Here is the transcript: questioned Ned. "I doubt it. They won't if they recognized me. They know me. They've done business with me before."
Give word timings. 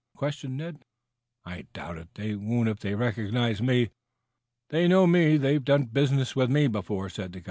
questioned 0.15 0.57
Ned. 0.57 0.83
"I 1.45 1.67
doubt 1.73 1.99
it. 1.99 2.09
They 2.15 2.33
won't 2.33 2.67
if 2.69 2.79
they 2.79 2.95
recognized 2.95 3.61
me. 3.61 3.91
They 4.71 4.87
know 4.87 5.05
me. 5.05 5.37
They've 5.37 5.63
done 5.63 5.83
business 5.85 6.35
with 6.35 6.49
me 6.49 6.65
before." 6.65 7.07